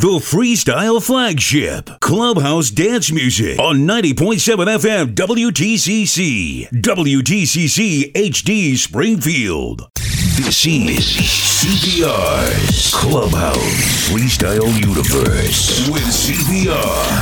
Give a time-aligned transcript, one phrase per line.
[0.00, 1.90] The Freestyle Flagship.
[2.00, 6.70] Clubhouse dance music on 90.7 FM WTCC.
[6.70, 9.90] WTCC HD Springfield.
[10.40, 11.04] This is
[11.60, 16.72] CPR's Clubhouse Freestyle Universe with CPR,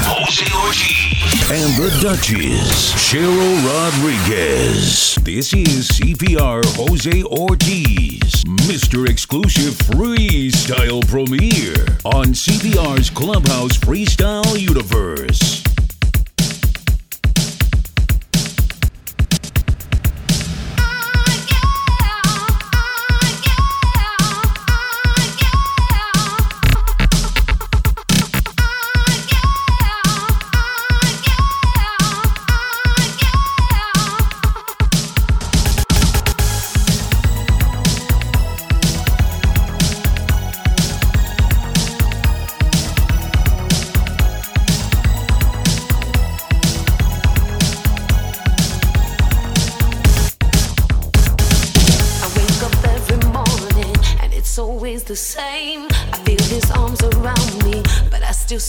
[0.07, 5.17] Jose Ortiz, and the Duchess, Cheryl Rodriguez.
[5.25, 9.09] This is CPR Jose Ortiz, Mr.
[9.09, 15.68] Exclusive Freestyle Premiere on CPR's Clubhouse Freestyle Universe.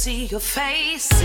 [0.10, 1.19] see your face.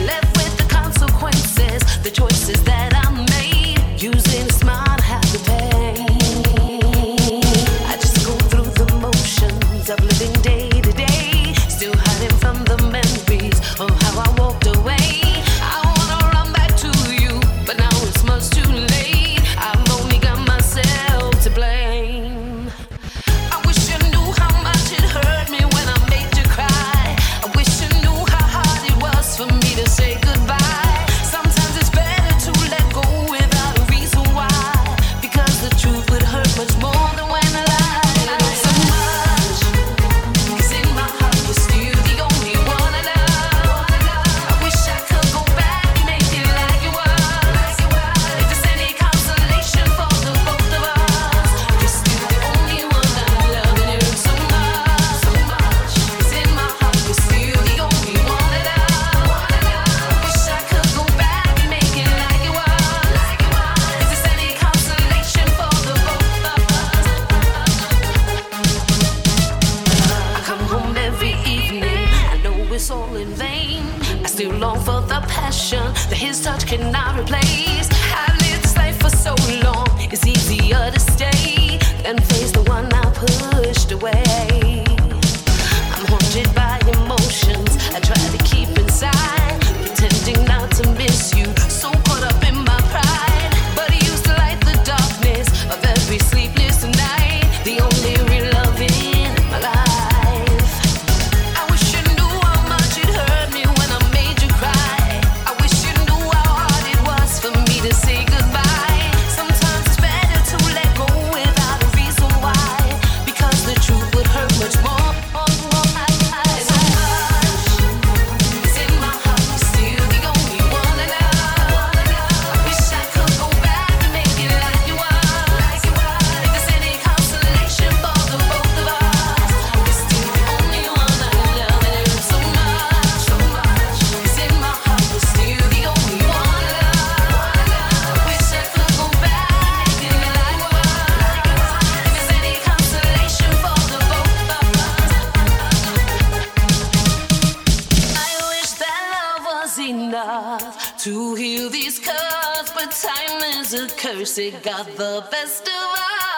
[151.04, 154.38] to heal these cuts, but time is a curse.
[154.38, 155.88] It got the best of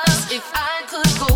[0.08, 0.32] us.
[0.32, 1.35] If I could go.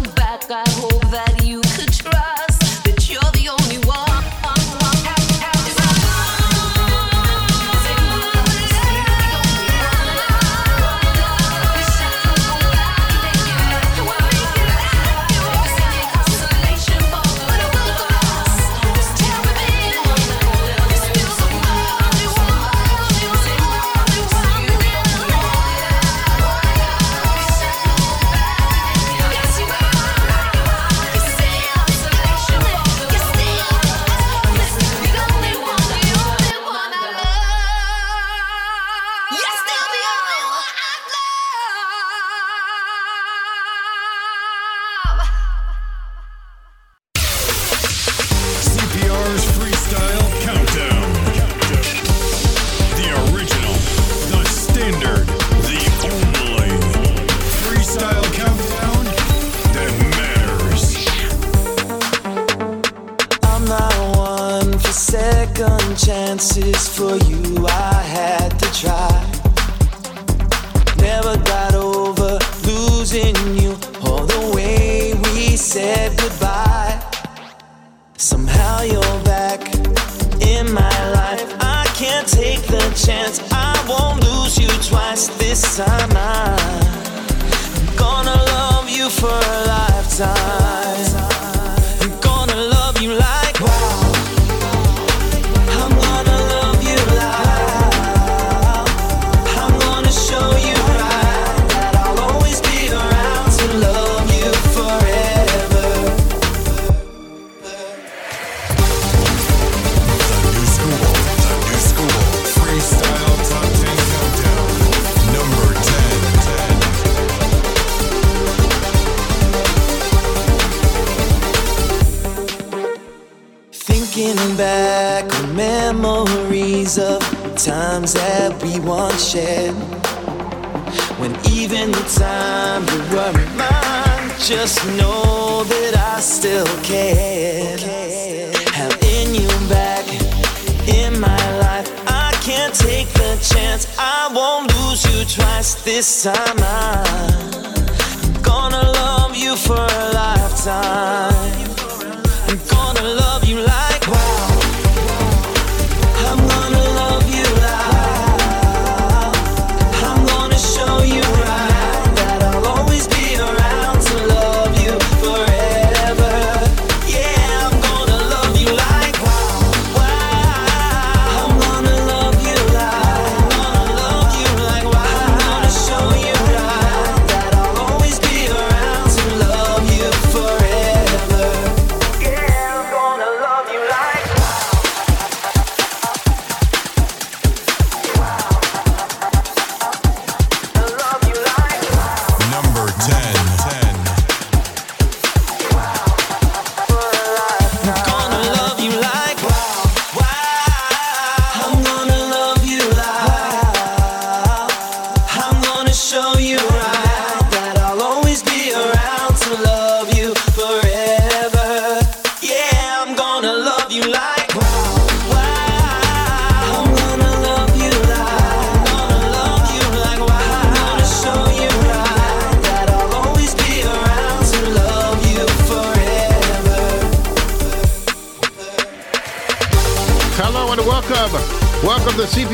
[146.23, 146.60] Time.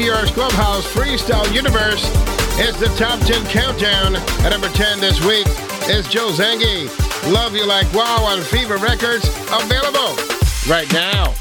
[0.06, 2.04] CPR's Clubhouse Freestyle Universe.
[2.60, 4.14] It's the top 10 countdown.
[4.44, 5.48] At number 10 this week
[5.90, 6.86] is Joe Zangi.
[7.32, 9.28] Love You Like Wow on Fever Records.
[9.50, 10.14] Available
[10.68, 11.34] right now.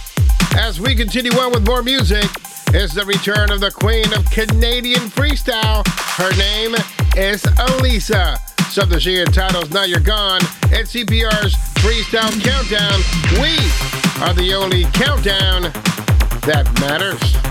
[0.57, 2.25] As we continue on with more music,
[2.73, 5.85] is the return of the queen of Canadian freestyle.
[6.17, 6.73] Her name
[7.15, 8.39] is Elisa.
[8.71, 10.41] Something she entitles Now You're Gone.
[10.71, 11.53] It's CPR's
[11.83, 12.99] Freestyle Countdown.
[13.39, 13.57] We
[14.25, 15.71] are the only countdown
[16.41, 17.44] that matters.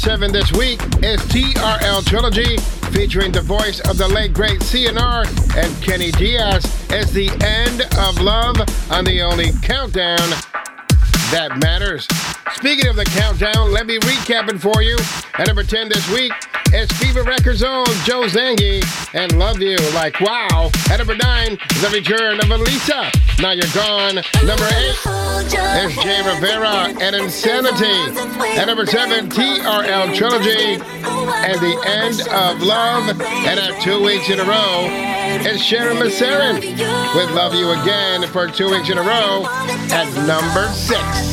[0.00, 2.56] 7 this week is TRL Trilogy
[2.90, 5.26] featuring the voice of the late great CNR
[5.62, 8.56] and Kenny Diaz Is the end of love
[8.90, 10.16] on the only countdown
[11.30, 12.08] that matters.
[12.54, 14.96] Speaking of the countdown, let me recap it for you.
[15.34, 16.32] At number 10 this week
[16.72, 18.82] is Fever Records' own Joe Zangi
[19.14, 20.70] and Love You Like Wow.
[20.90, 23.12] At number 9, the return of Elisa.
[23.38, 24.14] Now you're gone.
[24.46, 25.19] Number 8.
[25.40, 25.94] S.
[25.94, 26.02] J.
[26.02, 28.20] Jay Rivera and Insanity.
[28.58, 33.08] At number seven, TRL Trilogy and The End of Love.
[33.20, 34.86] And at two weeks in a row,
[35.42, 36.60] it's Sharon Masseron
[37.14, 41.29] with Love You Again for two weeks in a row at number six.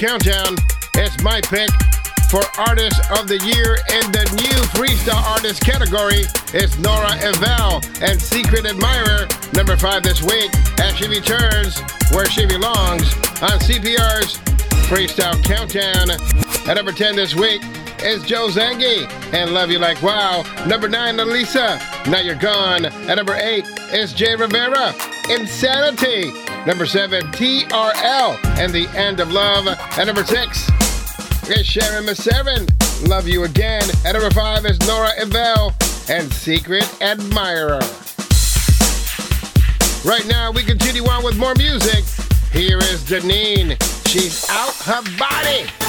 [0.00, 0.56] Countdown.
[0.94, 1.68] It's my pick
[2.30, 6.24] for Artist of the Year in the new Freestyle Artist category.
[6.54, 10.48] It's Nora Evel and Secret Admirer, number five this week,
[10.80, 11.82] as she returns
[12.12, 13.12] where she belongs
[13.44, 14.38] on CPR's
[14.88, 16.08] Freestyle Countdown.
[16.66, 17.60] At number 10 this week
[18.02, 20.44] is Joe Zangi and Love You Like Wow.
[20.66, 22.86] Number 9, Elisa, Now You're Gone.
[22.86, 24.94] At number 8 is Jay Rivera,
[25.28, 26.49] Insanity.
[26.66, 29.66] Number seven, TRL and the End of Love.
[29.66, 30.68] At number six
[31.48, 32.66] is Sharon Seven,
[33.06, 33.82] Love You Again.
[34.04, 35.72] At number five is Nora Evel
[36.10, 37.80] and Secret Admirer.
[40.04, 42.04] Right now, we continue on with more music.
[42.52, 43.76] Here is Janine.
[44.08, 45.79] She's out her body.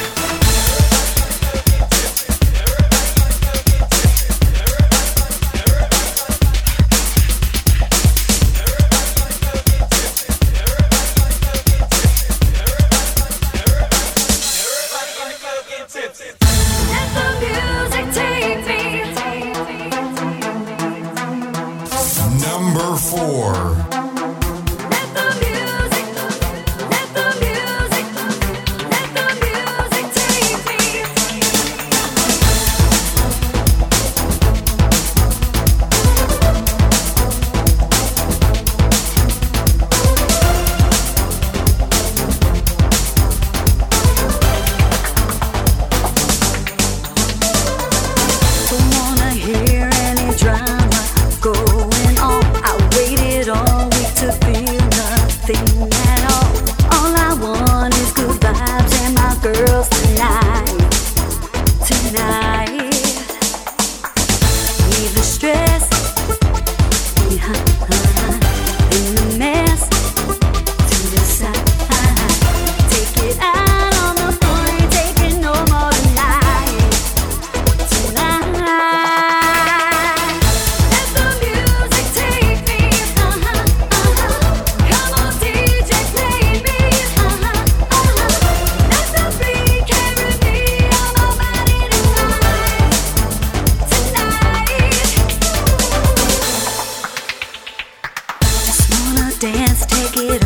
[99.87, 100.40] take it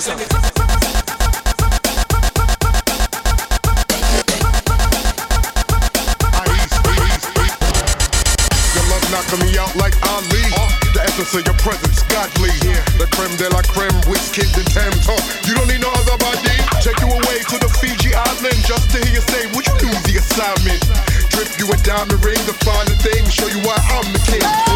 [0.00, 0.40] this out.
[9.10, 10.38] knocking me out like Ali.
[10.94, 12.54] The essence of your presence, godly.
[12.62, 12.78] Yeah.
[12.96, 15.18] The creme de la creme, with kids and Tam Huh?
[15.42, 16.54] You don't need no other body.
[16.78, 19.90] Take you away to the Fiji island just to hear you say, "Would you do
[20.06, 20.80] the assignment?"
[21.34, 24.69] Drip you a diamond ring, the finer thing, show you why I'm the king.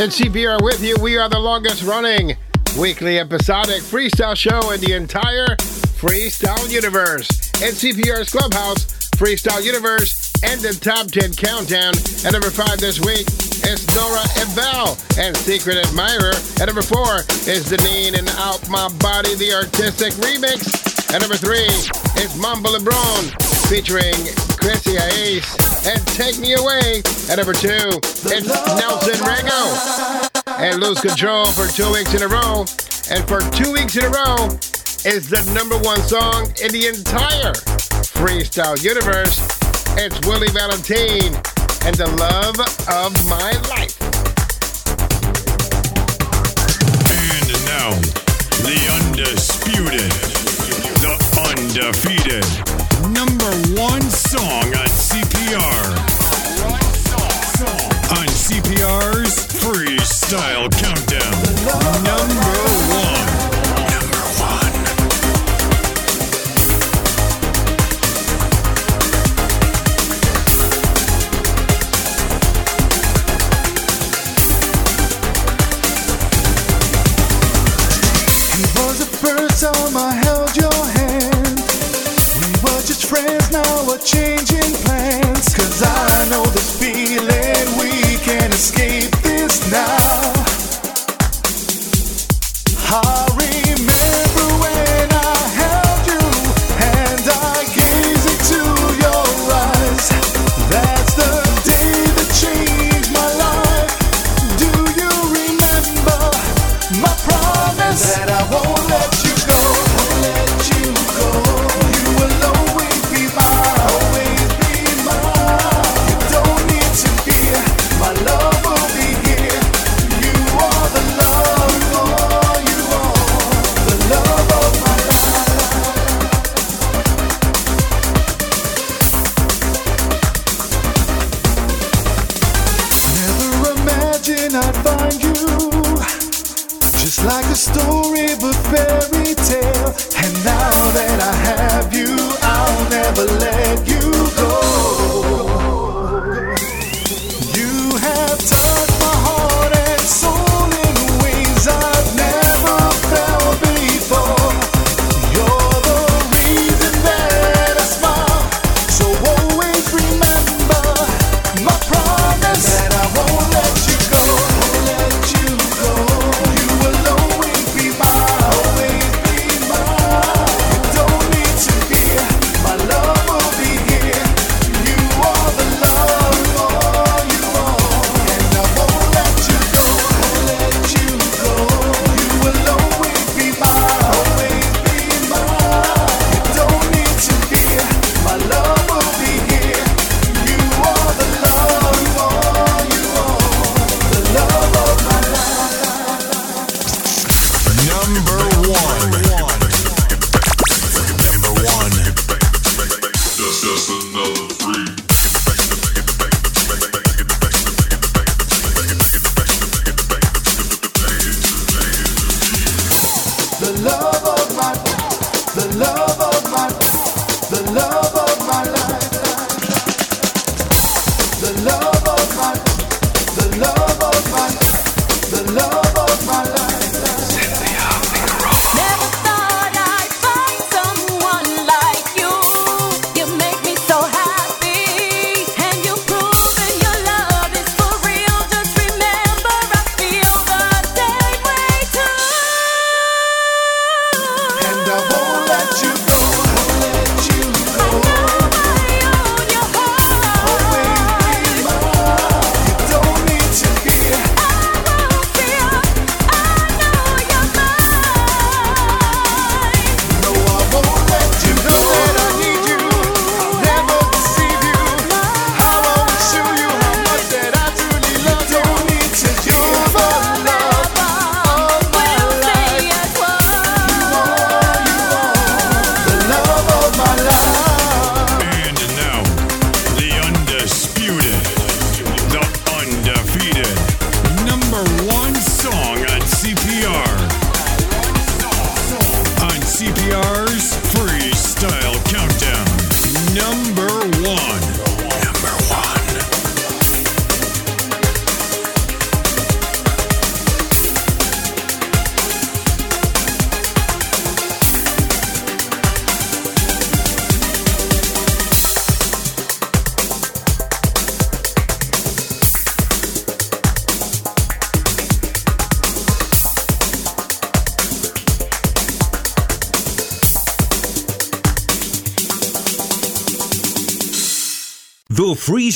[0.00, 0.96] And CPR with you.
[1.02, 2.34] We are the longest running
[2.78, 5.56] weekly episodic freestyle show in the entire
[6.00, 7.28] freestyle universe.
[7.60, 8.86] And CPR's Clubhouse,
[9.20, 11.92] Freestyle Universe, and the Top 10 Countdown.
[12.24, 13.28] At number 5 this week
[13.68, 16.32] is Nora Eval and Secret Admirer.
[16.64, 21.12] At number 4 is Deneen and Out My Body, the artistic remix.
[21.12, 21.60] At number 3
[22.24, 23.36] is Mamba LeBron
[23.68, 24.16] featuring
[24.56, 27.02] Chrissy Ace and Take Me Away.
[27.30, 27.88] At number two,
[28.28, 32.66] it's Nelson Rego and Lose Control for two weeks in a row.
[33.10, 34.46] And for two weeks in a row
[35.04, 37.54] is the number one song in the entire
[38.12, 39.40] freestyle universe.
[39.96, 41.34] It's Willie Valentine
[41.86, 43.96] and the love of my life.
[47.08, 47.90] And now,
[48.60, 50.12] the undisputed,
[51.00, 51.16] the
[51.48, 52.19] undefeated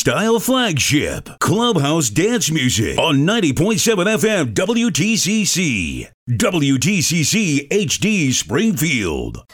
[0.05, 6.09] style flagship, Clubhouse Dance Music on 90.7 FM WTCC.
[6.31, 9.47] WTCC HD Springfield.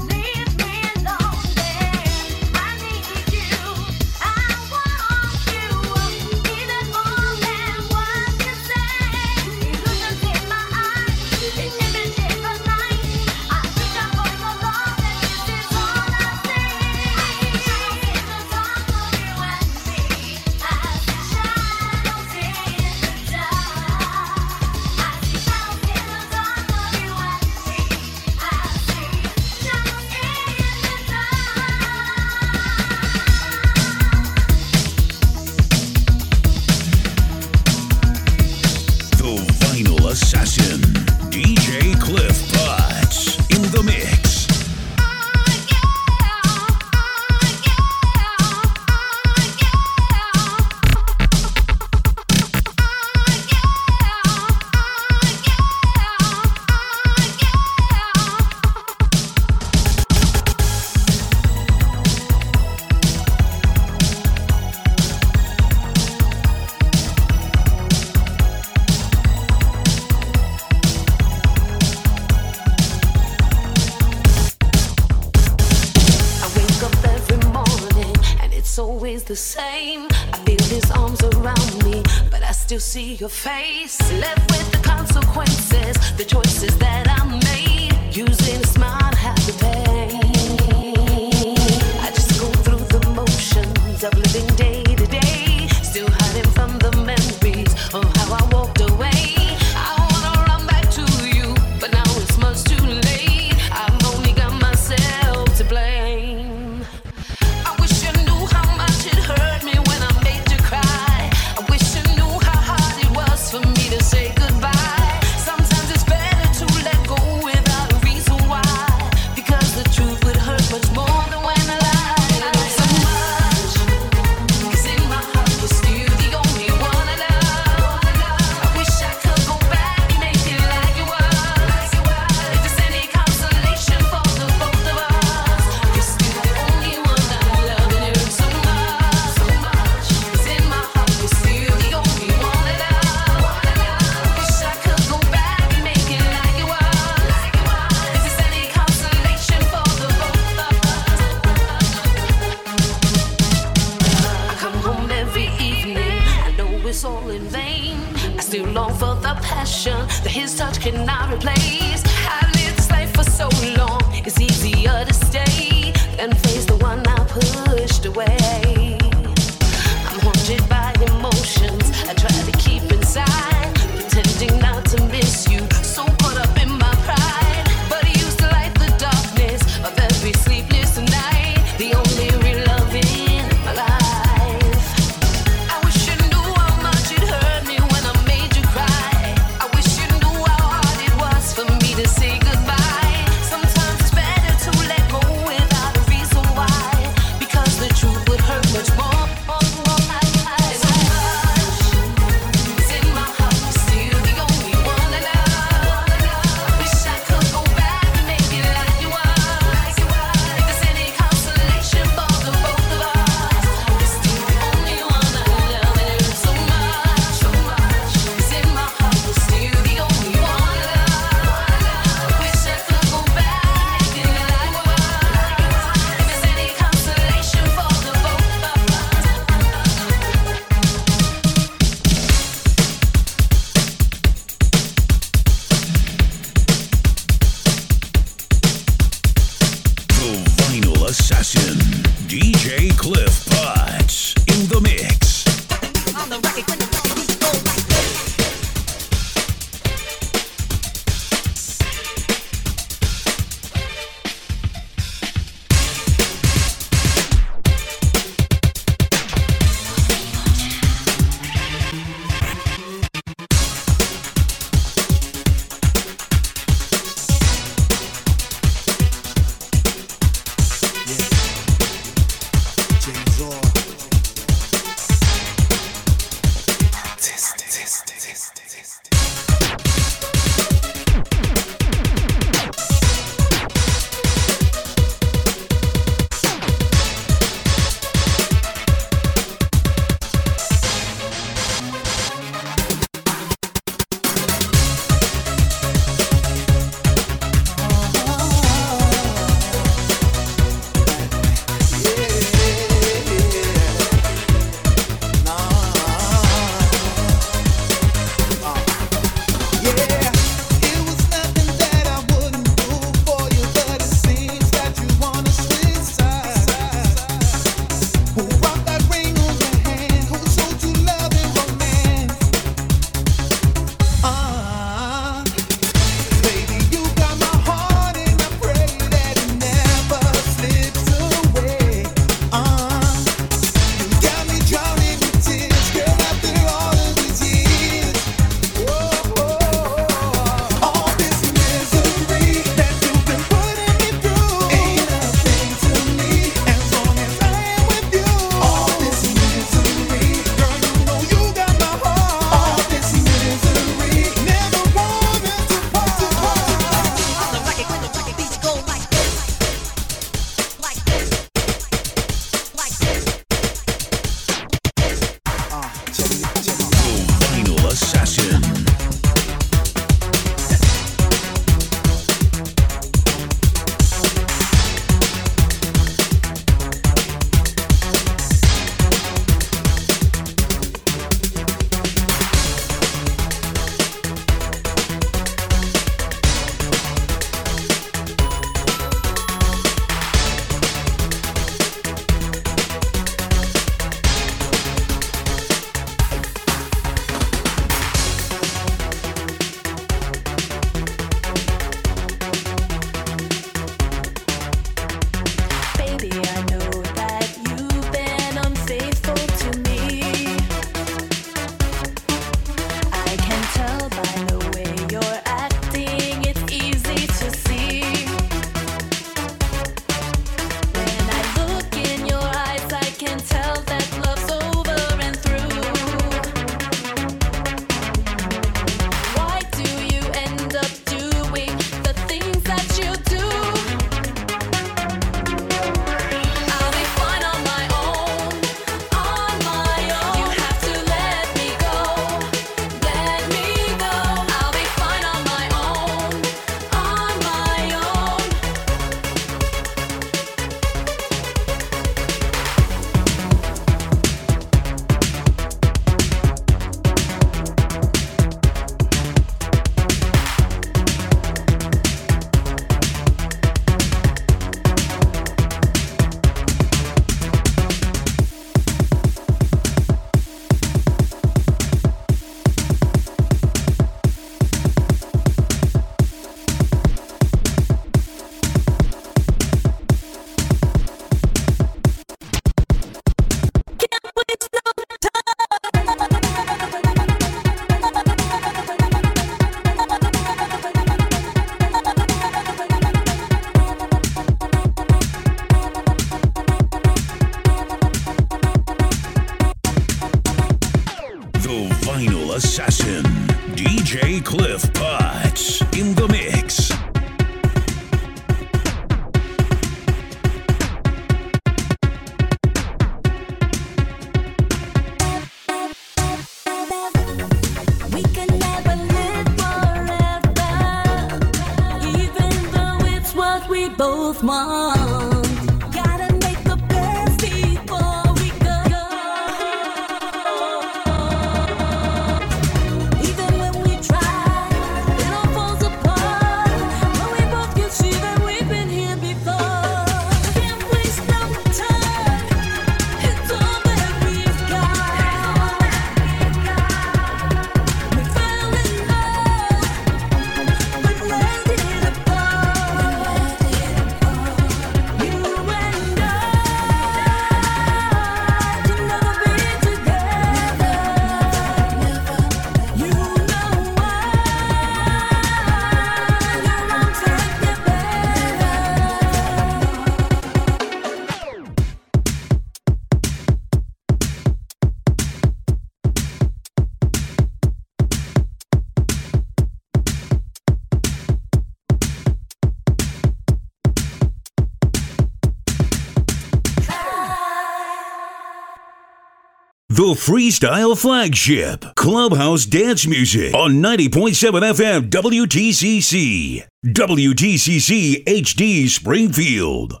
[589.96, 591.84] The Freestyle Flagship.
[591.94, 596.64] Clubhouse dance music on 90.7 FM WTCC.
[596.84, 600.00] WTCC HD Springfield.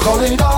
[0.00, 0.49] Calling up.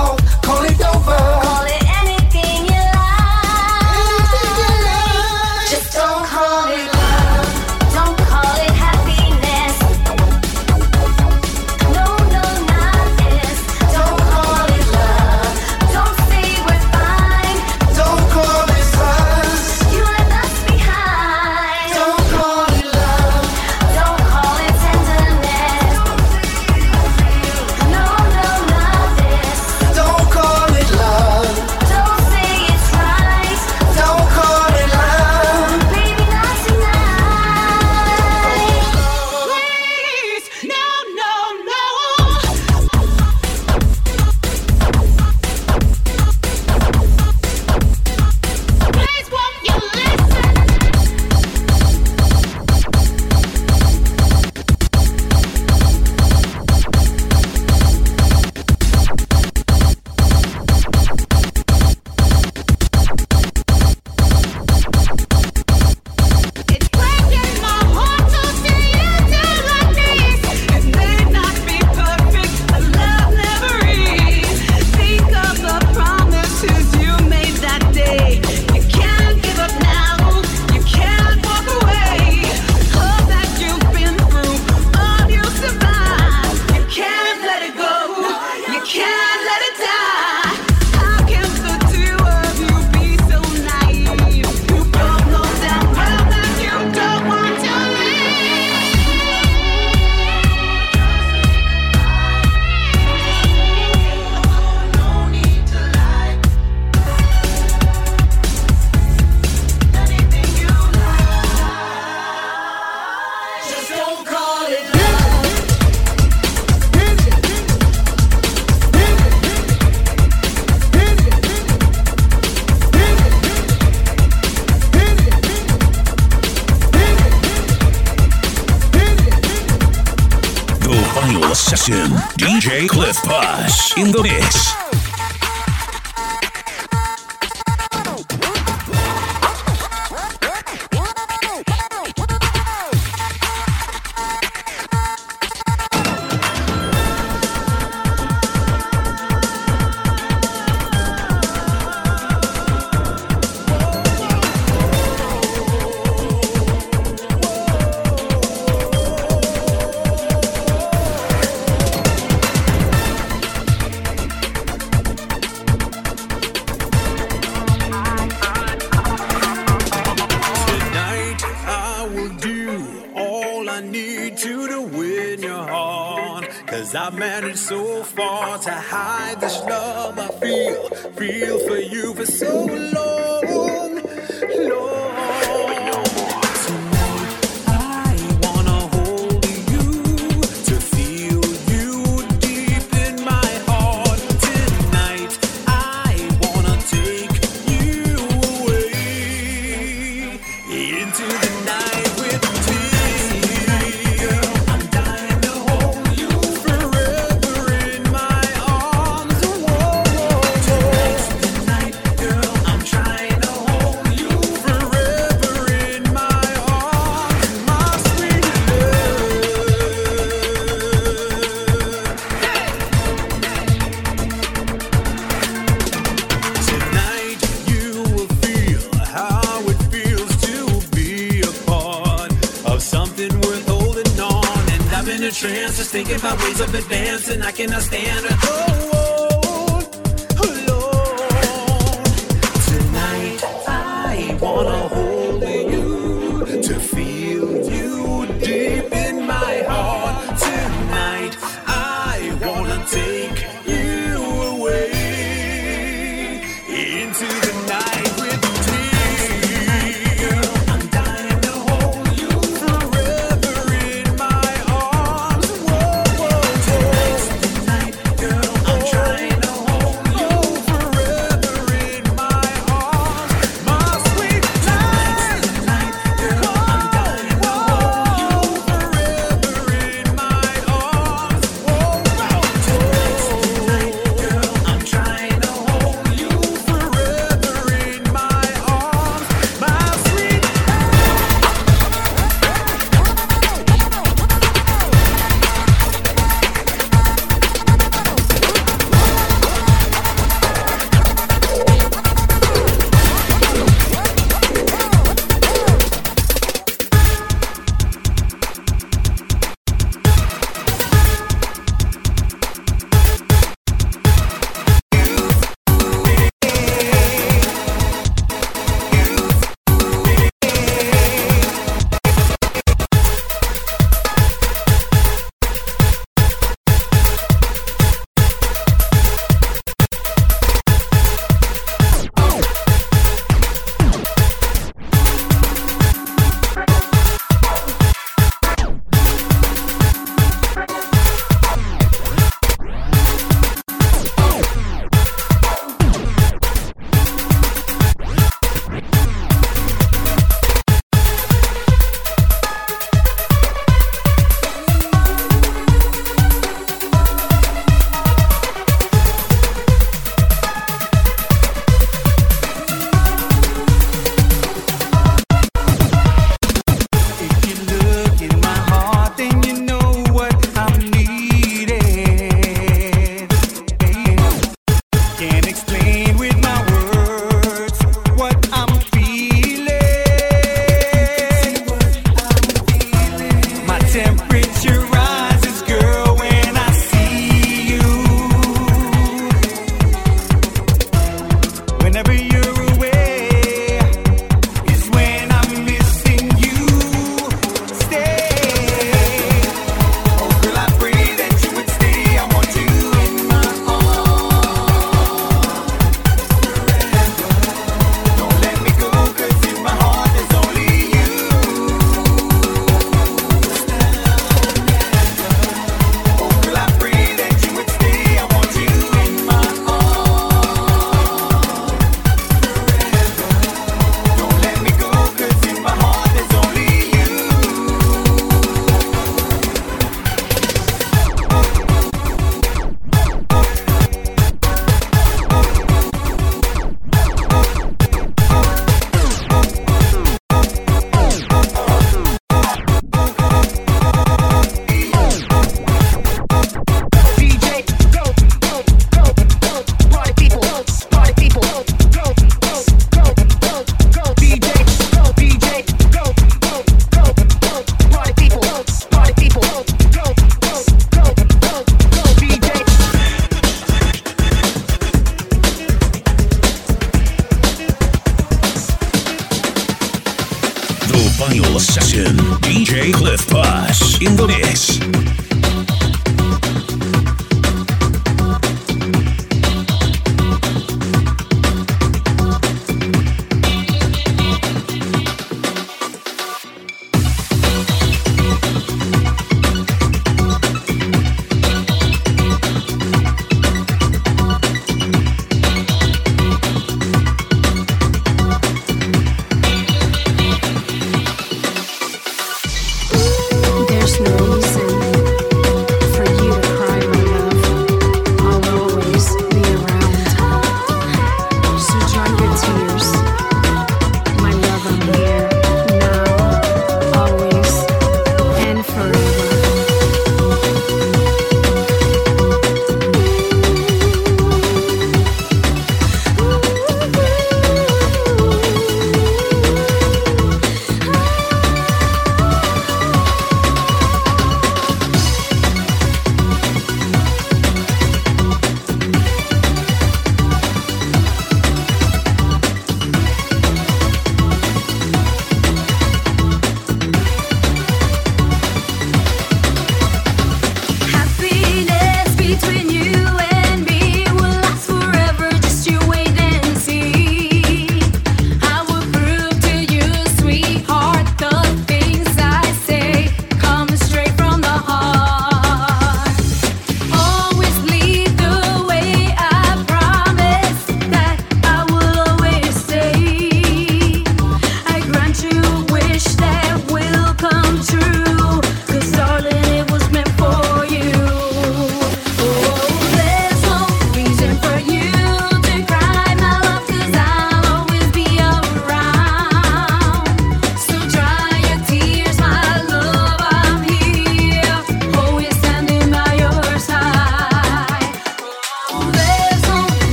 [235.93, 237.43] thinking about ways of advancing.
[237.43, 238.25] I cannot stand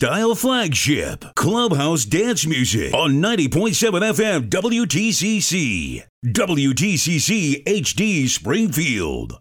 [0.00, 6.02] style flagship, Clubhouse Dance Music on 90.7 FM WTCC.
[6.24, 9.38] WTCC HD Springfield.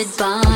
[0.00, 0.49] Haunted by